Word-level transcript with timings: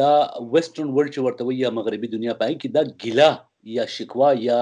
دا 0.00 0.10
ویسټرن 0.52 0.88
ورلد 0.96 1.14
چې 1.14 1.24
ورته 1.26 1.56
یا 1.62 1.70
مغربي 1.78 2.08
دنیا 2.12 2.34
پای 2.42 2.54
کې 2.60 2.68
دا 2.76 2.82
ګیلا 3.06 3.28
یا 3.76 3.84
شکوا 3.94 4.28
یا 4.44 4.60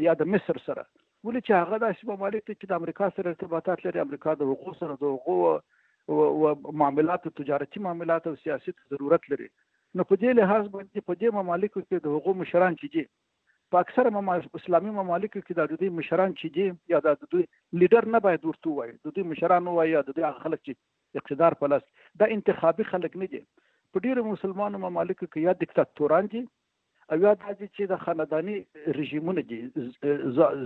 یا 0.08 0.18
د 0.24 0.32
مصر 0.36 0.64
سره 0.70 0.90
ولې 1.28 1.40
چې 1.46 1.56
هغه 1.62 1.76
داسې 1.80 2.06
ممالک 2.10 2.44
دي 2.48 2.54
چې 2.58 2.68
د 2.68 2.76
امریکا 2.80 3.06
سره 3.14 3.32
ارتباطات 3.32 3.82
لري 3.86 4.00
امریکا 4.02 4.32
د 4.42 4.48
حقوق 4.50 4.76
سره 4.82 4.94
د 5.00 5.16
حقوق 5.16 6.12
او 6.14 6.76
معاملات 6.82 7.26
تجارتي 7.40 7.82
معاملات 7.86 8.28
او 8.30 8.36
سیاسي 8.44 8.72
ضرورت 8.94 9.26
لري 9.32 9.48
نو 9.48 10.06
په 10.12 10.20
دې 10.22 10.38
لحاظ 10.38 10.62
باندې 10.76 11.04
په 11.10 11.18
دې 11.22 11.36
مملکو 11.40 11.82
کې 11.88 12.06
د 12.06 12.14
حقوق 12.16 12.38
مشران 12.44 12.78
چې 12.78 12.94
دي 12.94 13.04
په 13.74 13.82
اکثر 13.86 14.10
مملکو 14.16 14.60
اسلامي 14.62 14.92
مملکو 15.00 15.42
کې 15.42 15.58
د 15.60 15.74
دوی 15.82 15.90
مشران 15.98 16.32
چې 16.38 16.54
دي 16.56 16.94
یا 16.94 17.02
د 17.08 17.18
دوی 17.34 17.44
لیډر 17.82 18.14
نه 18.14 18.20
باید 18.28 18.48
ورته 18.50 18.74
وایي 18.78 18.96
د 19.08 19.14
دوی 19.18 19.26
مشران 19.34 19.68
وایي 19.74 19.92
یا 19.96 20.02
د 20.08 20.16
دوی 20.20 20.26
خلک 20.46 20.62
چې 20.68 21.20
اقتدار 21.22 21.58
په 21.60 21.72
لاس 21.74 21.84
دا 22.24 22.30
انتخابي 22.38 22.88
خلک 22.94 23.20
نه 23.24 23.30
دي 23.36 23.42
په 23.96 24.04
ډیرو 24.08 24.26
مسلمانو 24.32 24.82
مملکو 24.88 25.22
کې 25.22 25.50
یا 25.50 25.56
دیکتاتوران 25.64 26.32
دي 26.36 26.44
او 27.12 27.16
یا 27.22 27.30
دا 27.38 27.52
چې 27.52 27.88
د 27.90 28.00
خاندانی 28.02 28.52
رژیمونه 28.96 29.42
دي 29.46 29.56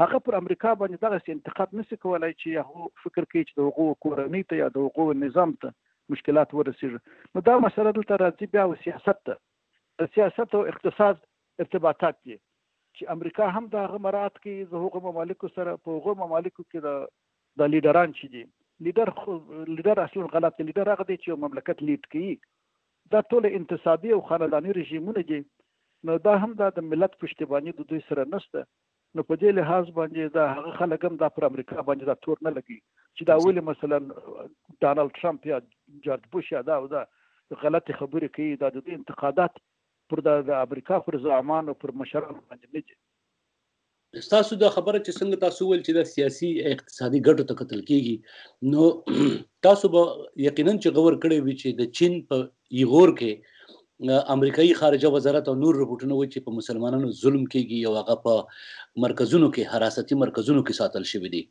هغه 0.03 0.21
پر 0.29 0.37
امریکا 0.39 0.73
باندې 0.83 1.07
دغه 1.07 1.35
انتقاد 1.35 1.75
نشي 1.81 1.99
کولای 2.05 2.31
چې 2.35 2.69
هغه 2.71 2.87
فکر 3.03 3.25
کوي 3.33 3.43
چې 3.43 3.59
د 3.61 3.69
حقوق 3.71 3.99
کورنۍ 4.07 4.47
ته 4.53 4.61
یا 4.63 4.69
د 4.77 4.87
حقوق 4.89 5.13
نظام 5.25 5.53
ته 5.65 5.75
مشکلات 6.15 6.55
ورسیږي 6.57 7.37
نو 7.37 7.45
دا 7.51 7.57
مسله 7.67 7.93
دلته 7.99 8.21
راځي 8.23 8.53
بیا 8.55 8.65
او 8.69 8.77
سیاست 8.87 9.21
ته 9.31 10.09
سیاست 10.17 10.57
او 10.61 10.63
اقتصاد 10.75 11.21
ارتباطات 11.67 12.19
دي 12.23 12.39
چې 12.39 13.13
امریکا 13.19 13.51
هم 13.59 13.69
د 13.77 13.85
هغه 13.87 14.03
مراد 14.09 14.41
کې 14.41 14.73
د 14.73 14.87
حقوق 14.87 15.07
ممالک 15.11 15.47
سره 15.59 15.69
په 15.85 15.99
حقوق 16.01 16.19
ممالک 16.25 16.59
کې 16.63 16.89
د 16.89 17.71
لیډران 17.77 18.19
چې 18.21 18.35
دي 18.39 18.47
لیدر 18.87 19.11
خو 19.17 19.33
لیدر 19.69 19.99
اصلا 20.03 20.27
غلط 20.35 20.57
دی 20.59 20.65
لیدر 20.69 20.89
هغه 20.93 21.05
دی 21.09 21.17
چې 21.23 21.31
یو 21.31 21.37
مملکت 21.47 21.83
لید 21.89 22.07
کوي 22.13 22.29
دا 23.15 23.21
ټول 23.33 23.49
انتصابي 23.59 24.13
او 24.17 24.21
خاندانی 24.29 24.77
رژیمونه 24.79 25.25
دي 25.31 25.41
نو 26.11 26.15
دا 26.29 26.37
هم 26.45 26.53
دا 26.61 26.69
د 26.79 26.87
ملت 26.93 27.19
پښتیبانی 27.25 27.75
د 27.81 27.89
دوی 27.91 28.01
سره 28.07 28.25
نشته 28.35 28.63
نو 29.19 29.25
په 29.29 29.41
دې 29.41 29.57
لحاظ 29.59 29.91
باندې 29.99 30.33
دا 30.39 30.47
هغه 30.55 30.73
خلک 30.81 31.05
هم 31.09 31.21
دا 31.25 31.29
پر 31.39 31.49
امریکا 31.51 31.77
باندې 31.79 32.13
دا 32.13 32.17
تور 32.27 32.41
نه 32.47 32.53
لګي 32.59 33.19
چې 33.19 33.31
دا 33.33 33.39
ولې 33.43 33.69
مثلا 33.71 33.99
ډانلډ 34.05 35.21
ترامپ 35.21 35.49
یا 35.53 35.61
جورج 36.09 36.29
بوش 36.37 36.51
یا 36.57 36.65
دا 36.71 36.81
او 36.85 36.89
دا 36.95 37.05
غلط 37.65 37.95
خبرې 37.99 38.35
کوي 38.39 38.59
دا 38.65 38.73
د 38.79 38.95
انتقادات 39.01 39.63
پر 40.13 40.25
د 40.31 40.53
امریکا 40.63 41.03
پر 41.09 41.21
زعمان 41.29 41.73
او 41.75 41.79
پر 41.85 41.97
مشرانو 42.05 42.41
باندې 42.41 42.77
نه 42.77 42.89
دي 42.91 43.01
تاسو 44.15 44.57
دا 44.61 44.69
خبره 44.75 44.99
چې 45.07 45.13
څنګه 45.19 45.37
تاسو 45.43 45.67
ول 45.67 45.83
چې 45.87 45.93
د 45.99 46.09
سیاسي 46.13 46.49
اقتصادي 46.71 47.21
ګټو 47.27 47.45
ته 47.49 47.55
قتل 47.61 47.83
کیږي 47.91 48.15
نو 48.75 48.87
تاسو 49.67 49.91
به 49.93 50.03
یقینا 50.47 50.75
چې 50.83 50.89
غور 50.97 51.15
کړی 51.23 51.39
وي 51.47 51.55
چې 51.61 51.69
د 51.81 51.83
چین 52.01 52.17
په 52.31 52.37
ایغور 52.81 53.13
کې 53.23 54.27
امریکایي 54.37 54.75
خارجه 54.83 55.13
وزارت 55.19 55.51
او 55.53 55.57
نور 55.63 55.79
رپورټونه 55.83 56.15
وایي 56.19 56.33
چې 56.35 56.45
په 56.49 56.57
مسلمانانو 56.59 57.13
ظلم 57.23 57.45
کیږي 57.53 57.79
او 57.89 57.93
هغه 58.01 58.17
په 58.25 58.35
مرکزونو 59.09 59.49
کې 59.57 59.71
حراستي 59.77 60.21
مرکزونو 60.27 60.65
کې 60.67 60.81
ساتل 60.83 61.05
شوی 61.15 61.31
دی 61.39 61.43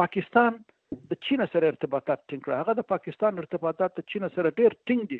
پاکستان 0.00 0.62
د 1.12 1.16
چین 1.28 1.42
سره 1.54 1.70
ارتباطات 1.72 2.22
ټینګ 2.30 2.42
کړ 2.44 2.58
هغه 2.58 2.74
د 2.78 2.84
پاکستان 2.92 3.40
ارتباطات 3.42 3.96
د 3.98 4.04
چین 4.14 4.28
سره 4.36 4.52
ډیر 4.62 4.76
ټینګ 4.90 5.06
دي 5.12 5.18